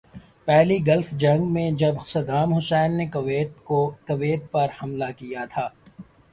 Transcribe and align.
پہلی 0.45 0.77
گلف 0.87 1.09
جنگ 1.13 1.51
میں 1.53 1.69
جب 1.71 1.95
صدام 2.05 2.53
حسین 2.53 2.97
نے 2.97 3.05
کویت 3.07 4.51
پہ 4.51 4.65
حملہ 4.81 5.11
کیا 5.17 5.45
تھا۔ 5.45 5.67